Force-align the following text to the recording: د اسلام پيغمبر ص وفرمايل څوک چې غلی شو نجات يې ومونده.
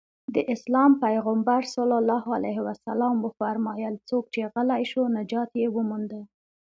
د 0.35 0.37
اسلام 0.53 0.91
پيغمبر 1.03 1.61
ص 1.73 1.75
وفرمايل 3.25 3.95
څوک 4.09 4.23
چې 4.33 4.41
غلی 4.53 4.83
شو 4.91 5.03
نجات 5.17 5.49
يې 5.61 5.67
ومونده. 5.75 6.21